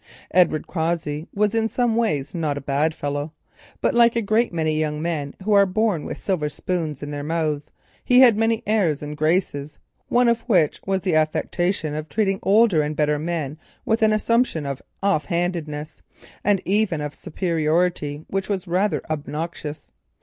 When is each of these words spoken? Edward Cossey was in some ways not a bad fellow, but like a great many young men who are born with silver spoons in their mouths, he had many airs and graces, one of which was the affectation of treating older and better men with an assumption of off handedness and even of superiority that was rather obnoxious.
Edward 0.31 0.65
Cossey 0.65 1.27
was 1.31 1.53
in 1.53 1.67
some 1.67 1.95
ways 1.95 2.33
not 2.33 2.57
a 2.57 2.61
bad 2.61 2.95
fellow, 2.95 3.33
but 3.81 3.93
like 3.93 4.15
a 4.15 4.21
great 4.23 4.51
many 4.51 4.75
young 4.79 4.99
men 4.99 5.35
who 5.43 5.53
are 5.53 5.67
born 5.67 6.05
with 6.05 6.17
silver 6.17 6.49
spoons 6.49 7.03
in 7.03 7.11
their 7.11 7.21
mouths, 7.21 7.69
he 8.03 8.19
had 8.21 8.35
many 8.35 8.63
airs 8.65 9.03
and 9.03 9.15
graces, 9.15 9.77
one 10.07 10.27
of 10.27 10.41
which 10.49 10.81
was 10.87 11.01
the 11.01 11.13
affectation 11.13 11.93
of 11.93 12.09
treating 12.09 12.39
older 12.41 12.81
and 12.81 12.95
better 12.95 13.19
men 13.19 13.59
with 13.85 14.01
an 14.01 14.11
assumption 14.11 14.65
of 14.65 14.81
off 15.03 15.25
handedness 15.25 16.01
and 16.43 16.63
even 16.65 16.99
of 16.99 17.13
superiority 17.13 18.25
that 18.27 18.49
was 18.49 18.65
rather 18.67 19.03
obnoxious. 19.07 19.91